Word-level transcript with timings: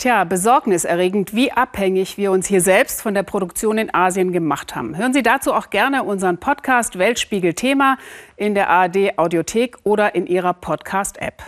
Tja, 0.00 0.24
besorgniserregend, 0.24 1.34
wie 1.34 1.52
abhängig 1.52 2.16
wir 2.16 2.32
uns 2.32 2.46
hier 2.46 2.62
selbst 2.62 3.02
von 3.02 3.12
der 3.12 3.22
Produktion 3.22 3.76
in 3.76 3.92
Asien 3.92 4.32
gemacht 4.32 4.74
haben. 4.74 4.96
Hören 4.96 5.12
Sie 5.12 5.22
dazu 5.22 5.52
auch 5.52 5.68
gerne 5.68 6.04
unseren 6.04 6.38
Podcast 6.38 6.98
Weltspiegel 6.98 7.52
Thema 7.52 7.98
in 8.38 8.54
der 8.54 8.70
ARD 8.70 9.18
Audiothek 9.18 9.76
oder 9.84 10.14
in 10.14 10.26
Ihrer 10.26 10.54
Podcast-App. 10.54 11.42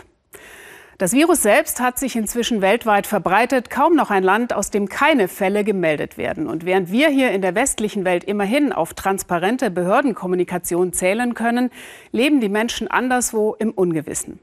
Das 0.99 1.13
Virus 1.13 1.41
selbst 1.41 1.79
hat 1.79 1.97
sich 1.97 2.15
inzwischen 2.15 2.61
weltweit 2.61 3.07
verbreitet. 3.07 3.71
Kaum 3.71 3.95
noch 3.95 4.11
ein 4.11 4.21
Land, 4.21 4.53
aus 4.53 4.69
dem 4.69 4.87
keine 4.87 5.27
Fälle 5.27 5.63
gemeldet 5.63 6.19
werden. 6.19 6.47
Und 6.47 6.63
während 6.63 6.91
wir 6.91 7.09
hier 7.09 7.31
in 7.31 7.41
der 7.41 7.55
westlichen 7.55 8.05
Welt 8.05 8.23
immerhin 8.23 8.71
auf 8.71 8.93
transparente 8.93 9.71
Behördenkommunikation 9.71 10.93
zählen 10.93 11.33
können, 11.33 11.71
leben 12.11 12.39
die 12.39 12.49
Menschen 12.49 12.87
anderswo 12.87 13.55
im 13.57 13.71
Ungewissen. 13.71 14.39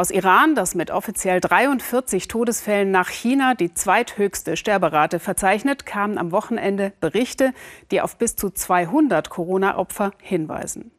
Aus 0.00 0.10
Iran, 0.10 0.54
das 0.54 0.74
mit 0.74 0.90
offiziell 0.90 1.42
43 1.42 2.26
Todesfällen 2.26 2.90
nach 2.90 3.10
China 3.10 3.52
die 3.52 3.74
zweithöchste 3.74 4.56
Sterberate 4.56 5.18
verzeichnet, 5.18 5.84
kamen 5.84 6.16
am 6.16 6.32
Wochenende 6.32 6.94
Berichte, 7.00 7.52
die 7.90 8.00
auf 8.00 8.16
bis 8.16 8.34
zu 8.34 8.48
200 8.48 9.28
Corona-Opfer 9.28 10.12
hinweisen. 10.22 10.90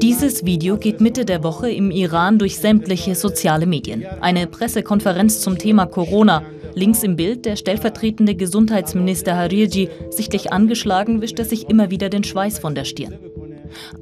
Dieses 0.00 0.44
Video 0.44 0.76
geht 0.76 1.00
Mitte 1.00 1.24
der 1.24 1.42
Woche 1.42 1.68
im 1.72 1.90
Iran 1.90 2.38
durch 2.38 2.56
sämtliche 2.56 3.16
soziale 3.16 3.66
Medien. 3.66 4.06
Eine 4.20 4.46
Pressekonferenz 4.46 5.40
zum 5.40 5.58
Thema 5.58 5.86
Corona. 5.86 6.44
Links 6.74 7.02
im 7.02 7.16
Bild 7.16 7.46
der 7.46 7.56
stellvertretende 7.56 8.36
Gesundheitsminister 8.36 9.34
Harirji, 9.34 9.88
sichtlich 10.10 10.52
angeschlagen, 10.52 11.20
wischt 11.20 11.40
er 11.40 11.46
sich 11.46 11.68
immer 11.68 11.90
wieder 11.90 12.10
den 12.10 12.22
Schweiß 12.22 12.60
von 12.60 12.76
der 12.76 12.84
Stirn. 12.84 13.18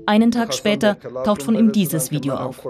Einen 0.06 0.30
Tag 0.30 0.54
später 0.54 0.96
taucht 1.24 1.42
von 1.42 1.54
ihm 1.54 1.72
dieses 1.72 2.10
Video 2.10 2.34
auf. 2.34 2.66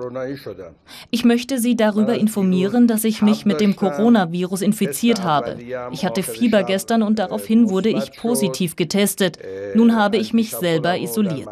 Ich 1.11 1.25
möchte 1.25 1.59
Sie 1.59 1.77
darüber 1.77 2.15
informieren, 2.15 2.87
dass 2.87 3.05
ich 3.05 3.23
mich 3.23 3.45
mit 3.45 3.61
dem 3.61 3.77
Coronavirus 3.77 4.62
infiziert 4.62 5.23
habe. 5.23 5.56
Ich 5.92 6.05
hatte 6.05 6.23
Fieber 6.23 6.62
gestern 6.62 7.03
und 7.03 7.19
daraufhin 7.19 7.70
wurde 7.70 7.89
ich 7.89 8.12
positiv 8.17 8.77
getestet. 8.77 9.39
Nun 9.75 9.97
habe 9.97 10.17
ich 10.17 10.33
mich 10.33 10.50
selber 10.50 10.98
isoliert. 10.98 11.48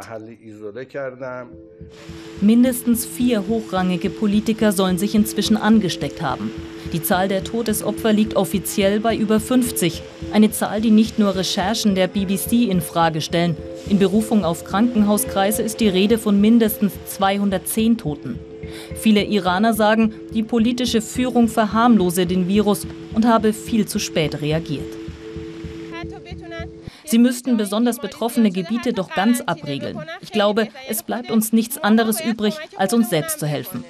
Mindestens 2.40 3.06
vier 3.06 3.46
hochrangige 3.48 4.10
Politiker 4.10 4.72
sollen 4.72 4.98
sich 4.98 5.14
inzwischen 5.14 5.56
angesteckt 5.56 6.22
haben. 6.22 6.50
Die 6.92 7.02
Zahl 7.02 7.28
der 7.28 7.42
Todesopfer 7.42 8.12
liegt 8.12 8.36
offiziell 8.36 9.00
bei 9.00 9.16
über 9.16 9.40
50. 9.40 10.02
Eine 10.32 10.50
Zahl, 10.50 10.80
die 10.80 10.90
nicht 10.90 11.18
nur 11.18 11.34
Recherchen 11.34 11.94
der 11.94 12.06
BBC 12.06 12.68
in 12.70 12.80
Frage 12.80 13.20
stellen. 13.20 13.56
In 13.88 14.00
Berufung 14.00 14.44
auf 14.44 14.64
Krankenhauskreise 14.64 15.62
ist 15.62 15.78
die 15.78 15.88
Rede 15.88 16.18
von 16.18 16.40
mindestens 16.40 16.92
210 17.06 17.98
Toten. 17.98 18.38
Viele 18.96 19.22
Iraner 19.22 19.74
sagen, 19.74 20.12
die 20.34 20.42
politische 20.42 21.00
Führung 21.00 21.46
verharmlose 21.46 22.26
den 22.26 22.48
Virus 22.48 22.84
und 23.14 23.26
habe 23.26 23.52
viel 23.52 23.86
zu 23.86 24.00
spät 24.00 24.40
reagiert. 24.40 24.92
Sie 27.04 27.18
müssten 27.18 27.56
besonders 27.56 28.00
betroffene 28.00 28.50
Gebiete 28.50 28.92
doch 28.92 29.14
ganz 29.14 29.40
abregeln. 29.40 29.96
Ich 30.20 30.32
glaube, 30.32 30.66
es 30.88 31.04
bleibt 31.04 31.30
uns 31.30 31.52
nichts 31.52 31.78
anderes 31.78 32.20
übrig, 32.20 32.54
als 32.76 32.92
uns 32.92 33.08
selbst 33.08 33.38
zu 33.38 33.46
helfen. 33.46 33.84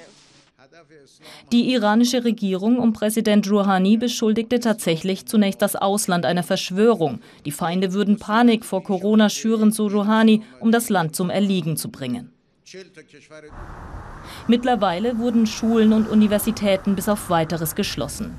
Die 1.51 1.71
iranische 1.73 2.23
Regierung 2.23 2.79
um 2.79 2.93
Präsident 2.93 3.49
Rouhani 3.49 3.97
beschuldigte 3.97 4.59
tatsächlich 4.59 5.25
zunächst 5.25 5.61
das 5.61 5.75
Ausland 5.75 6.25
einer 6.25 6.43
Verschwörung. 6.43 7.19
Die 7.45 7.51
Feinde 7.51 7.93
würden 7.93 8.19
Panik 8.19 8.65
vor 8.65 8.83
Corona 8.83 9.29
schüren, 9.29 9.71
so 9.71 9.87
Rouhani, 9.87 10.43
um 10.59 10.71
das 10.71 10.89
Land 10.89 11.15
zum 11.15 11.29
Erliegen 11.29 11.77
zu 11.77 11.89
bringen. 11.89 12.31
Mittlerweile 14.47 15.17
wurden 15.19 15.47
Schulen 15.47 15.93
und 15.93 16.09
Universitäten 16.09 16.95
bis 16.95 17.07
auf 17.07 17.29
weiteres 17.29 17.75
geschlossen. 17.75 18.37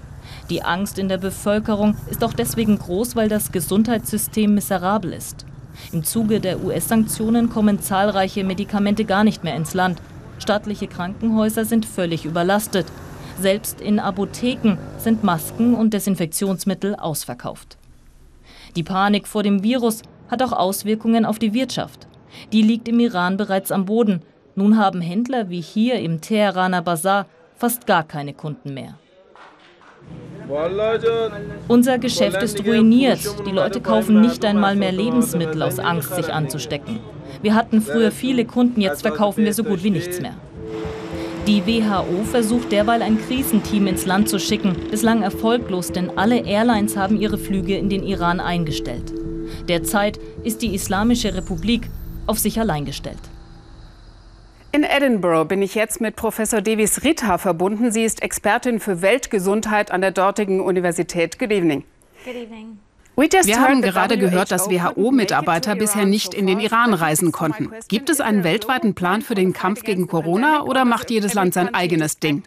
Die 0.51 0.63
Angst 0.63 0.99
in 0.99 1.09
der 1.09 1.19
Bevölkerung 1.19 1.97
ist 2.11 2.23
auch 2.23 2.35
deswegen 2.35 2.79
groß, 2.79 3.17
weil 3.17 3.29
das 3.29 3.53
Gesundheitssystem 3.53 4.55
miserabel 4.55 5.13
ist. 5.13 5.47
Im 5.93 6.05
Zuge 6.05 6.41
der 6.41 6.63
US-Sanktionen 6.63 7.49
kommen 7.49 7.81
zahlreiche 7.81 8.45
Medikamente 8.45 9.05
gar 9.05 9.25
nicht 9.25 9.45
mehr 9.45 9.57
ins 9.57 9.75
Land. 9.75 10.03
Staatliche 10.39 10.87
Krankenhäuser 10.87 11.65
sind 11.65 11.87
völlig 11.87 12.25
überlastet. 12.25 12.87
Selbst 13.41 13.81
in 13.81 13.99
Apotheken 13.99 14.79
sind 14.99 15.23
Masken 15.23 15.75
und 15.75 15.95
Desinfektionsmittel 15.95 16.97
ausverkauft. 16.97 17.79
Die 18.77 18.83
Panik 18.83 19.29
vor 19.29 19.43
dem 19.43 19.63
Virus 19.63 20.03
hat 20.29 20.43
auch 20.43 20.53
Auswirkungen 20.53 21.25
auf 21.25 21.39
die 21.39 21.55
Wirtschaft. 21.55 22.07
Die 22.53 22.63
liegt 22.63 22.89
im 22.89 23.01
Iran 23.01 23.37
bereits 23.37 23.73
am 23.73 23.85
Boden. 23.85 24.23
Nun 24.55 24.77
haben 24.77 25.01
Händler 25.01 25.51
wie 25.51 25.61
hier 25.61 26.01
im 26.01 26.21
Teheraner 26.21 26.83
Bazar 26.83 27.27
fast 27.57 27.87
gar 27.87 28.05
keine 28.05 28.35
Kunden 28.35 28.75
mehr. 28.75 28.99
Unser 31.69 31.99
Geschäft 31.99 32.43
ist 32.43 32.65
ruiniert. 32.65 33.21
Die 33.47 33.51
Leute 33.51 33.81
kaufen 33.81 34.21
nicht 34.21 34.45
einmal 34.45 34.77
mehr 34.77 34.93
Lebensmittel 34.93 35.63
aus 35.63 35.79
Angst, 35.79 36.15
sich 36.15 36.33
anzustecken. 36.33 37.01
Wir 37.43 37.55
hatten 37.55 37.83
früher 37.83 38.11
viele 38.11 38.45
Kunden, 38.45 38.81
jetzt 38.81 39.03
verkaufen 39.03 39.45
wir 39.45 39.53
so 39.53 39.63
gut 39.63 39.85
wie 39.85 39.91
nichts 39.91 40.21
mehr. 40.21 40.35
Die 41.47 41.67
WHO 41.67 42.25
versucht 42.25 42.73
derweil 42.73 43.01
ein 43.01 43.19
Krisenteam 43.19 43.87
ins 43.87 44.07
Land 44.07 44.29
zu 44.29 44.39
schicken, 44.39 44.77
bislang 44.91 45.23
erfolglos, 45.23 45.93
denn 45.93 46.17
alle 46.17 46.45
Airlines 46.45 46.97
haben 46.97 47.19
ihre 47.19 47.39
Flüge 47.39 47.77
in 47.77 47.89
den 47.89 48.03
Iran 48.03 48.41
eingestellt. 48.41 49.15
Derzeit 49.69 50.19
ist 50.45 50.63
die 50.63 50.75
Islamische 50.75 51.35
Republik 51.35 51.89
auf 52.27 52.39
sich 52.39 52.61
allein 52.61 52.85
gestellt. 52.85 53.19
In 54.79 54.85
Edinburgh 54.85 55.49
bin 55.49 55.61
ich 55.61 55.75
jetzt 55.75 56.01
mit 56.01 56.15
Professor 56.15 56.61
Devis 56.61 57.03
Rita 57.03 57.39
verbunden. 57.39 57.91
Sie 57.91 58.05
ist 58.05 58.23
Expertin 58.23 58.79
für 58.79 59.03
Weltgesundheit 59.03 59.91
an 59.91 60.03
der 60.03 60.13
dortigen 60.13 60.61
Universität. 60.61 61.37
Good 61.37 61.51
evening. 61.51 61.83
Good 62.25 62.37
evening. 62.37 62.79
Wir 63.17 63.61
haben 63.61 63.83
gerade 63.83 64.17
gehört, 64.19 64.53
dass 64.53 64.71
WHO-Mitarbeiter 64.71 65.75
bisher 65.75 66.07
nicht 66.07 66.33
in 66.33 66.47
den 66.47 66.61
Iran 66.61 66.95
reisen 66.95 67.33
konnten. 67.33 67.73
Gibt 67.89 68.09
es 68.09 68.21
einen 68.21 68.45
weltweiten 68.45 68.95
Plan 68.95 69.23
für 69.23 69.35
den 69.35 69.53
Kampf 69.53 69.83
gegen 69.83 70.07
Corona 70.07 70.63
oder 70.63 70.85
macht 70.85 71.11
jedes 71.11 71.35
Land 71.35 71.55
sein 71.55 71.75
eigenes 71.75 72.21
Ding? 72.21 72.45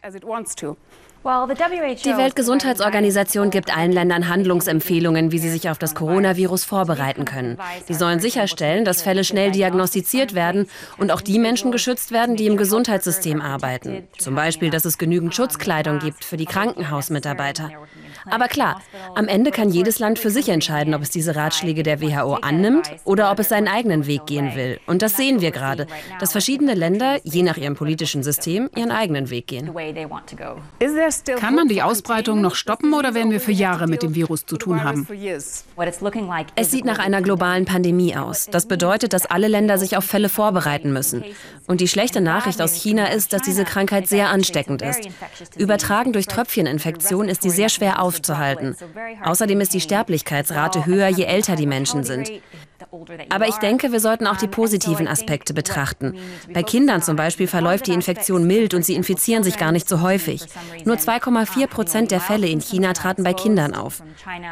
Die 1.23 2.17
Weltgesundheitsorganisation 2.17 3.51
gibt 3.51 3.75
allen 3.75 3.91
Ländern 3.91 4.27
Handlungsempfehlungen, 4.27 5.31
wie 5.31 5.37
sie 5.37 5.51
sich 5.51 5.69
auf 5.69 5.77
das 5.77 5.93
Coronavirus 5.93 6.63
vorbereiten 6.63 7.25
können. 7.25 7.59
Sie 7.85 7.93
sollen 7.93 8.19
sicherstellen, 8.19 8.85
dass 8.85 9.03
Fälle 9.03 9.23
schnell 9.23 9.51
diagnostiziert 9.51 10.33
werden 10.33 10.67
und 10.97 11.11
auch 11.11 11.21
die 11.21 11.37
Menschen 11.37 11.71
geschützt 11.71 12.11
werden, 12.11 12.37
die 12.37 12.47
im 12.47 12.57
Gesundheitssystem 12.57 13.39
arbeiten. 13.39 14.07
Zum 14.17 14.33
Beispiel, 14.33 14.71
dass 14.71 14.83
es 14.85 14.97
genügend 14.97 15.35
Schutzkleidung 15.35 15.99
gibt 15.99 16.25
für 16.25 16.37
die 16.37 16.47
Krankenhausmitarbeiter. 16.47 17.69
Aber 18.25 18.47
klar, 18.47 18.81
am 19.15 19.27
Ende 19.27 19.51
kann 19.51 19.69
jedes 19.69 19.99
Land 19.99 20.17
für 20.17 20.31
sich 20.31 20.49
entscheiden, 20.49 20.95
ob 20.95 21.03
es 21.03 21.11
diese 21.11 21.35
Ratschläge 21.35 21.83
der 21.83 22.01
WHO 22.01 22.33
annimmt 22.41 22.91
oder 23.03 23.31
ob 23.31 23.39
es 23.39 23.49
seinen 23.49 23.67
eigenen 23.67 24.07
Weg 24.07 24.25
gehen 24.25 24.55
will. 24.55 24.79
Und 24.87 25.03
das 25.03 25.17
sehen 25.17 25.41
wir 25.41 25.51
gerade, 25.51 25.85
dass 26.19 26.31
verschiedene 26.31 26.73
Länder, 26.73 27.19
je 27.23 27.43
nach 27.43 27.57
ihrem 27.57 27.75
politischen 27.75 28.23
System, 28.23 28.69
ihren 28.75 28.91
eigenen 28.91 29.29
Weg 29.29 29.47
gehen. 29.47 29.71
Kann 31.39 31.55
man 31.55 31.67
die 31.67 31.81
Ausbreitung 31.81 32.41
noch 32.41 32.55
stoppen 32.55 32.94
oder 32.94 33.13
werden 33.13 33.31
wir 33.31 33.39
für 33.39 33.51
Jahre 33.51 33.88
mit 33.88 34.03
dem 34.03 34.16
Virus 34.16 34.45
zu 34.45 34.57
tun 34.57 34.83
haben? 34.83 35.07
Es 36.55 36.72
sieht 36.72 36.85
nach 36.85 36.99
einer 36.99 37.22
globalen 37.22 37.66
Pandemie 37.66 38.16
aus. 38.16 38.47
Das 38.47 38.67
bedeutet, 38.67 39.13
dass 39.13 39.25
alle 39.25 39.47
Länder 39.47 39.77
sich 39.77 39.97
auf 39.97 40.05
Fälle 40.05 40.29
vorbereiten 40.29 40.94
müssen. 40.94 41.23
Und 41.67 41.81
die 41.81 41.88
schlechte 41.88 42.22
Nachricht 42.22 42.61
aus 42.61 42.73
China 42.73 43.07
ist, 43.07 43.33
dass 43.33 43.41
diese 43.41 43.63
Krankheit 43.63 44.07
sehr 44.07 44.29
ansteckend 44.29 44.81
ist. 44.81 45.07
Übertragen 45.57 46.13
durch 46.13 46.27
Tröpfcheninfektion 46.27 47.29
ist 47.29 47.41
sie 47.41 47.49
sehr 47.49 47.69
schwer 47.69 48.01
aufzuhalten. 48.01 48.75
Außerdem 49.23 49.61
ist 49.61 49.73
die 49.73 49.81
Sterblichkeitsrate 49.81 50.85
höher, 50.85 51.07
je 51.07 51.25
älter 51.25 51.55
die 51.55 51.67
Menschen 51.67 52.03
sind. 52.03 52.31
Aber 53.29 53.47
ich 53.47 53.56
denke, 53.56 53.91
wir 53.91 54.00
sollten 54.00 54.28
auch 54.28 54.38
die 54.38 54.47
positiven 54.47 55.07
Aspekte 55.07 55.53
betrachten. 55.53 56.16
Bei 56.53 56.62
Kindern 56.62 57.02
zum 57.02 57.16
Beispiel 57.16 57.47
verläuft 57.47 57.88
die 57.88 57.94
Infektion 57.94 58.46
mild 58.46 58.74
und 58.74 58.84
sie 58.84 58.96
infizieren 58.96 59.44
sich 59.44 59.57
gar 59.57 59.72
nicht 59.72 59.88
so 59.88 60.02
häufig. 60.02 60.44
Nur 60.84 60.97
2,4 60.97 61.68
Prozent 61.68 62.12
der 62.12 62.19
Fälle 62.19 62.47
in 62.47 62.59
China 62.59 62.94
traten 62.94 63.24
bei 63.24 63.34
Kindern 63.34 63.76
auf. 63.76 64.03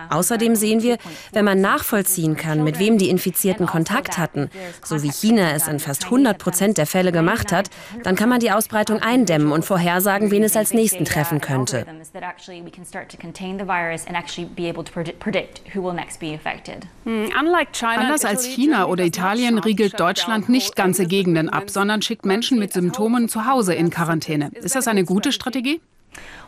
Außerdem 0.10 0.56
sehen 0.56 0.82
wir, 0.82 0.98
wenn 1.34 1.44
man 1.44 1.60
nachvollziehen 1.60 2.38
kann, 2.38 2.64
mit 2.64 2.80
wem 2.80 2.98
die 2.98 3.10
Infizierten 3.10 3.66
Kontakt 3.66 4.18
hatten, 4.18 4.50
so 4.84 5.04
wie 5.04 5.12
China 5.12 5.52
es 5.52 5.68
in 5.68 5.80
fast 5.80 6.06
100 6.06 6.38
Prozent 6.38 6.78
der 6.78 6.86
Fälle 6.86 7.12
gemacht 7.12 7.52
hat, 7.52 7.70
dann 8.04 8.16
kann 8.16 8.30
man 8.30 8.40
die 8.40 8.52
Ausbreitung 8.52 9.02
eindämmen 9.02 9.52
und 9.52 9.66
vorhersagen, 9.66 10.32
wen 10.32 10.44
es 10.44 10.56
als 10.56 10.74
nächsten 10.74 11.04
treffen 11.06 11.42
könnte. 11.42 11.86
Anders 18.00 18.29
als 18.30 18.46
China 18.46 18.86
oder 18.86 19.06
Italien 19.06 19.58
riegelt 19.58 20.00
Deutschland 20.00 20.50
nicht 20.50 20.76
ganze 20.76 21.08
Gegenden 21.08 21.50
ab, 21.50 21.72
sondern 21.72 22.04
schickt 22.04 22.26
Menschen 22.26 22.60
mit 22.60 22.72
Symptomen 22.74 23.28
zu 23.28 23.48
Hause 23.48 23.74
in 23.74 23.90
Quarantäne. 23.90 24.52
Ist 24.54 24.76
das 24.76 24.88
eine 24.88 25.04
gute 25.04 25.32
Strategie? 25.32 25.82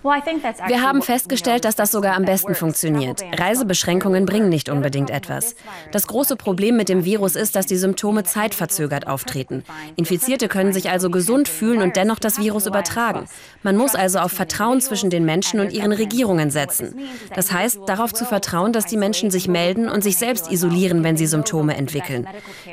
Wir 0.04 0.81
haben 0.81 1.04
festgestellt, 1.04 1.63
dass 1.63 1.75
das 1.75 1.92
sogar 1.92 2.16
am 2.16 2.25
besten 2.25 2.56
funktioniert. 2.56 3.24
Reisebeschränkungen 3.38 4.25
bringen 4.25 4.50
nicht 4.50 4.69
unbedingt 4.69 5.12
etwas. 5.12 5.56
Das 5.92 6.08
große 6.08 6.36
Problem 6.36 6.75
mit 6.75 6.90
dem 6.90 7.06
Virus 7.06 7.36
ist, 7.36 7.56
dass 7.56 7.68
die 7.68 7.75
Symptome 7.78 8.24
zeitverzögert 8.24 9.06
auftreten. 9.06 9.63
Infizierte 9.98 10.48
können 10.48 10.74
sich 10.74 10.90
also 10.90 11.12
gesund 11.12 11.48
fühlen 11.48 11.84
und 11.84 11.96
dennoch 11.96 12.18
das 12.18 12.40
Virus 12.40 12.66
übertragen. 12.66 13.25
Man 13.62 13.78
muss 13.78 13.94
also 13.94 14.19
auf 14.19 14.31
Vertrauen 14.31 14.81
zwischen 14.81 15.12
den 15.12 15.24
Menschen 15.24 15.60
und 15.60 15.72
ihren 15.72 15.92
Regierungen 15.92 16.50
setzen. 16.50 16.96
Das 17.36 17.52
heißt, 17.52 17.81
darauf 17.86 18.12
zu 18.12 18.25
vertrauen, 18.25 18.74
dass 18.74 18.88
die 18.88 18.98
Menschen 18.98 19.30
sich 19.30 19.48
melden 19.48 19.88
und 19.88 20.04
sich 20.04 20.18
selbst 20.18 20.52
isolieren, 20.52 21.04
wenn 21.04 21.18
sie 21.18 21.28
Symptome 21.28 21.78
entwickeln. 21.78 22.28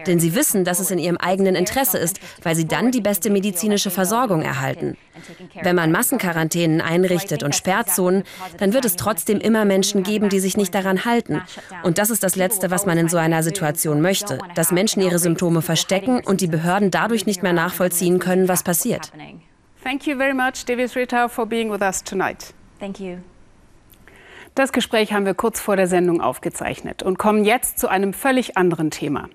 Denn 0.07 0.19
sie 0.19 0.35
wissen, 0.35 0.65
dass 0.65 0.81
es 0.81 0.91
in 0.91 0.99
ihrem 0.99 1.19
eigenen 1.19 1.55
Interesse 1.57 1.99
ist, 1.99 2.21
weil 2.43 2.57
sie 2.57 2.67
dann 2.67 2.91
die 2.91 3.03
beste 3.03 3.29
medizinische 3.29 3.91
Versorgung 3.91 4.41
erhalten. 4.41 4.97
Wenn 5.63 5.77
man 5.77 5.93
Massenquarantänen 5.93 6.78
einrichtet 6.81 7.43
und 7.43 7.55
Sperrzonen, 7.55 8.25
dann 8.59 8.73
wird 8.73 8.85
es 8.85 8.97
trotzdem 8.97 9.39
immer 9.39 9.65
Menschen 9.65 10.03
geben, 10.03 10.29
die 10.29 10.41
sich 10.41 10.57
nicht 10.57 10.75
daran 10.75 11.05
halten. 11.05 11.43
Und 11.83 11.99
das 11.99 12.11
ist 12.11 12.23
das 12.23 12.37
Letzte, 12.37 12.71
was 12.71 12.87
man 12.87 12.99
in 12.99 13.09
so 13.09 13.17
einer 13.17 13.43
Situation 13.43 14.01
möchte, 14.01 14.39
dass 14.55 14.73
Menschen 14.73 15.03
ihre 15.03 15.19
Symptome 15.19 15.63
verstecken 15.63 16.21
und 16.25 16.41
die 16.41 16.47
Behörden 16.47 16.91
dadurch 16.91 17.27
nicht 17.27 17.43
mehr 17.43 17.53
nachvollziehen 17.53 18.19
können, 18.19 18.49
was 18.49 18.63
passiert. 18.63 19.13
Thank 19.85 20.07
you 20.07 20.17
very 20.17 20.35
much, 20.35 20.65
Davis 20.67 20.97
Ritter, 20.97 21.29
for 21.29 21.47
being 21.47 21.71
with 21.71 21.81
us 21.81 22.03
tonight. 22.03 22.53
Thank 22.79 23.01
you. 23.01 23.19
Das 24.55 24.73
Gespräch 24.73 25.13
haben 25.13 25.25
wir 25.25 25.35
kurz 25.35 25.61
vor 25.61 25.77
der 25.77 25.87
Sendung 25.87 26.21
aufgezeichnet 26.21 27.03
und 27.05 27.17
kommen 27.17 27.45
jetzt 27.45 27.79
zu 27.79 27.89
einem 27.89 28.13
völlig 28.13 28.57
anderen 28.57 28.91
Thema. 28.91 29.29